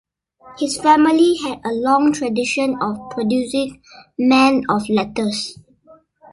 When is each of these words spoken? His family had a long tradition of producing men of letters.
His 0.57 0.81
family 0.81 1.37
had 1.43 1.59
a 1.63 1.69
long 1.73 2.11
tradition 2.11 2.75
of 2.81 2.97
producing 3.11 3.83
men 4.17 4.63
of 4.67 4.89
letters. 4.89 5.59